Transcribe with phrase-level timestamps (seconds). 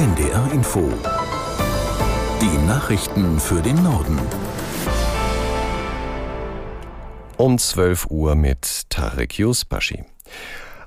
[0.00, 0.90] NDR Info.
[2.40, 4.18] Die Nachrichten für den Norden.
[7.36, 10.04] Um 12 Uhr mit Tarek Yusbashi.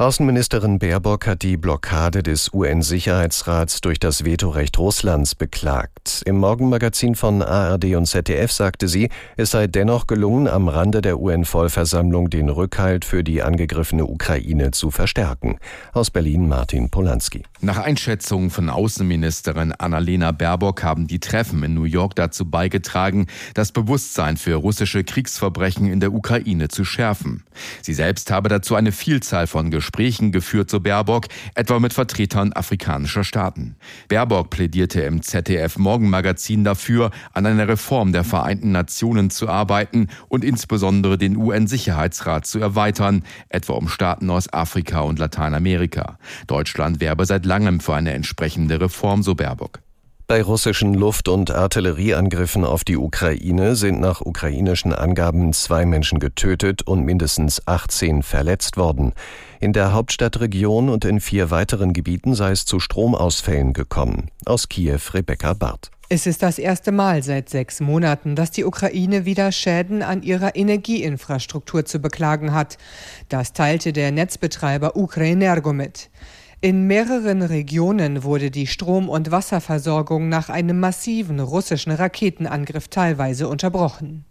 [0.00, 6.22] Außenministerin Baerbock hat die Blockade des UN-Sicherheitsrats durch das Vetorecht Russlands beklagt.
[6.24, 11.20] Im Morgenmagazin von ARD und ZDF sagte sie, es sei dennoch gelungen, am Rande der
[11.20, 15.58] UN-Vollversammlung den Rückhalt für die angegriffene Ukraine zu verstärken.
[15.92, 17.42] Aus Berlin Martin Polanski.
[17.60, 23.70] Nach Einschätzung von Außenministerin Annalena Baerbock haben die Treffen in New York dazu beigetragen, das
[23.70, 27.44] Bewusstsein für russische Kriegsverbrechen in der Ukraine zu schärfen.
[27.82, 31.26] Sie selbst habe dazu eine Vielzahl von Gesprächen Gesprächen geführt, so Baerbock,
[31.56, 33.74] etwa mit Vertretern afrikanischer Staaten.
[34.08, 40.44] Baerbock plädierte im ZDF Morgenmagazin dafür, an einer Reform der Vereinten Nationen zu arbeiten und
[40.44, 46.18] insbesondere den UN-Sicherheitsrat zu erweitern, etwa um Staaten aus Afrika und Lateinamerika.
[46.46, 49.80] Deutschland werbe seit langem für eine entsprechende Reform, so Baerbock.
[50.30, 56.82] Bei russischen Luft- und Artillerieangriffen auf die Ukraine sind nach ukrainischen Angaben zwei Menschen getötet
[56.82, 59.12] und mindestens 18 verletzt worden.
[59.58, 64.30] In der Hauptstadtregion und in vier weiteren Gebieten sei es zu Stromausfällen gekommen.
[64.46, 65.90] Aus Kiew Rebecca Barth.
[66.08, 70.54] Es ist das erste Mal seit sechs Monaten, dass die Ukraine wieder Schäden an ihrer
[70.54, 72.78] Energieinfrastruktur zu beklagen hat.
[73.28, 76.08] Das teilte der Netzbetreiber Ukrenergo mit.
[76.62, 84.26] In mehreren Regionen wurde die Strom- und Wasserversorgung nach einem massiven russischen Raketenangriff teilweise unterbrochen.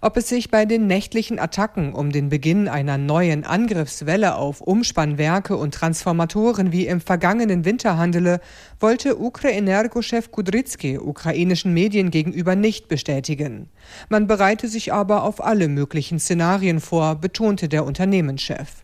[0.00, 5.56] Ob es sich bei den nächtlichen Attacken um den Beginn einer neuen Angriffswelle auf Umspannwerke
[5.56, 8.40] und Transformatoren wie im vergangenen Winter handele,
[8.78, 13.68] wollte Ukrenergo-Chef Kudrycki ukrainischen Medien gegenüber nicht bestätigen.
[14.08, 18.83] Man bereite sich aber auf alle möglichen Szenarien vor, betonte der Unternehmenschef.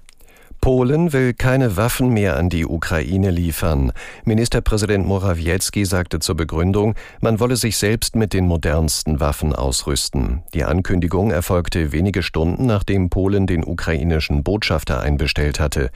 [0.61, 3.93] Polen will keine Waffen mehr an die Ukraine liefern.
[4.25, 10.43] Ministerpräsident Morawiecki sagte zur Begründung, man wolle sich selbst mit den modernsten Waffen ausrüsten.
[10.53, 15.91] Die Ankündigung erfolgte wenige Stunden, nachdem Polen den ukrainischen Botschafter einbestellt hatte.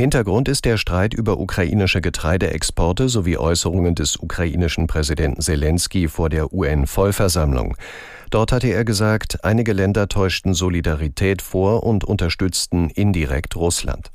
[0.00, 6.54] Hintergrund ist der Streit über ukrainische Getreideexporte sowie Äußerungen des ukrainischen Präsidenten Zelensky vor der
[6.54, 7.76] UN-Vollversammlung.
[8.30, 14.10] Dort hatte er gesagt, einige Länder täuschten Solidarität vor und unterstützten indirekt Russland.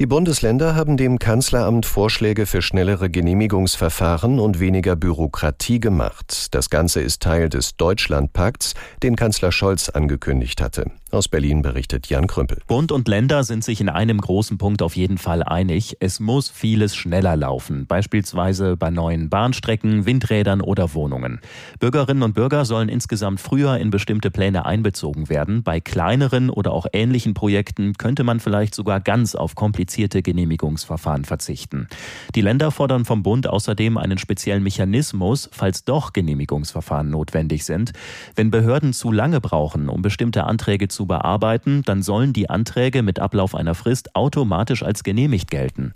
[0.00, 6.54] Die Bundesländer haben dem Kanzleramt Vorschläge für schnellere Genehmigungsverfahren und weniger Bürokratie gemacht.
[6.54, 10.92] Das Ganze ist Teil des Deutschlandpakts, den Kanzler Scholz angekündigt hatte.
[11.10, 12.60] Aus Berlin berichtet Jan Krümpel.
[12.68, 15.96] Bund und Länder sind sich in einem großen Punkt auf jeden Fall einig.
[15.98, 21.40] Es muss vieles schneller laufen, beispielsweise bei neuen Bahnstrecken, Windrädern oder Wohnungen.
[21.80, 25.64] Bürgerinnen und Bürger sollen insgesamt früher in bestimmte Pläne einbezogen werden.
[25.64, 29.87] Bei kleineren oder auch ähnlichen Projekten könnte man vielleicht sogar ganz auf komplizierte
[30.22, 31.88] Genehmigungsverfahren verzichten.
[32.34, 37.92] Die Länder fordern vom Bund außerdem einen speziellen Mechanismus, falls doch Genehmigungsverfahren notwendig sind.
[38.36, 43.18] Wenn Behörden zu lange brauchen, um bestimmte Anträge zu bearbeiten, dann sollen die Anträge mit
[43.18, 45.94] Ablauf einer Frist automatisch als genehmigt gelten.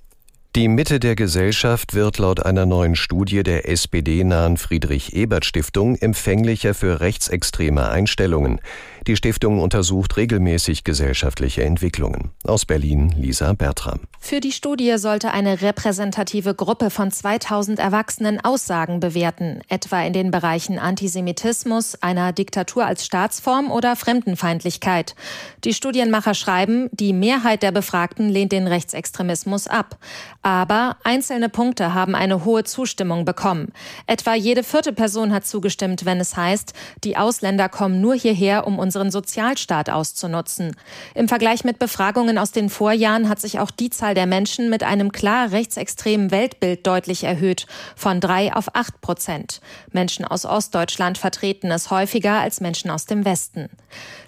[0.55, 7.89] Die Mitte der Gesellschaft wird laut einer neuen Studie der SPD-nahen Friedrich-Ebert-Stiftung empfänglicher für rechtsextreme
[7.89, 8.61] Einstellungen.
[9.09, 12.31] Die Stiftung untersucht regelmäßig gesellschaftliche Entwicklungen.
[12.45, 13.99] Aus Berlin Lisa Bertram.
[14.21, 20.31] Für die Studie sollte eine repräsentative Gruppe von 2000 Erwachsenen Aussagen bewerten, etwa in den
[20.31, 25.17] Bereichen Antisemitismus, einer Diktatur als Staatsform oder Fremdenfeindlichkeit.
[25.65, 29.99] Die Studienmacher schreiben, die Mehrheit der Befragten lehnt den Rechtsextremismus ab.
[30.43, 33.73] Aber einzelne Punkte haben eine hohe Zustimmung bekommen.
[34.07, 38.79] Etwa jede vierte Person hat zugestimmt, wenn es heißt, die Ausländer kommen nur hierher, um
[38.79, 40.77] uns unseren Sozialstaat auszunutzen.
[41.15, 44.83] Im Vergleich mit Befragungen aus den Vorjahren hat sich auch die Zahl der Menschen mit
[44.83, 47.67] einem klar rechtsextremen Weltbild deutlich erhöht,
[47.97, 49.63] von drei auf acht Prozent.
[49.93, 53.71] Menschen aus Ostdeutschland vertreten es häufiger als Menschen aus dem Westen.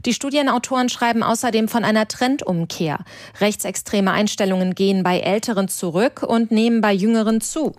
[0.07, 3.01] Die Studienautoren schreiben außerdem von einer Trendumkehr.
[3.41, 7.75] Rechtsextreme Einstellungen gehen bei Älteren zurück und nehmen bei Jüngeren zu.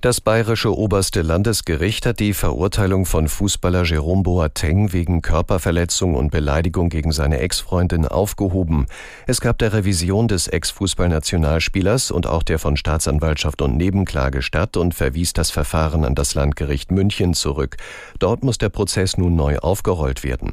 [0.00, 6.88] Das bayerische oberste Landesgericht hat die Verurteilung von Fußballer Jerome Boateng wegen Körperverletzung und Beleidigung
[6.88, 8.86] gegen seine Ex-Freundin aufgehoben.
[9.26, 14.94] Es gab der Revision des Ex-Fußballnationalspielers und auch der von Staatsanwaltschaft und Nebenklage statt und
[14.94, 17.76] verwies das Verfahren an das Landgericht München zurück.
[18.20, 20.52] Dort muss der Prozess nun neu aufgerollt werden.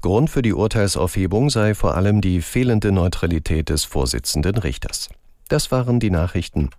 [0.00, 5.08] Grund für die Urteilsaufhebung sei vor allem die fehlende Neutralität des Vorsitzenden Richters.
[5.48, 6.70] Das waren die Nachrichten.